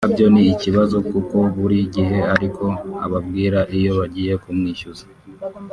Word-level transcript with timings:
ubwabyo 0.05 0.27
ni 0.33 0.45
kibazo 0.63 0.97
kuko 1.11 1.37
buri 1.55 1.77
gihe 1.95 2.17
ari 2.33 2.47
ko 2.57 2.67
ababwira 3.05 3.59
iyo 3.77 3.91
bagiye 3.99 4.33
kumwishyuza 4.43 5.05